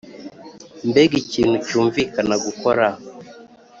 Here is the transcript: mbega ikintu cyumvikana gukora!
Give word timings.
mbega 0.89 1.15
ikintu 1.23 1.55
cyumvikana 1.67 2.35
gukora! 2.45 2.85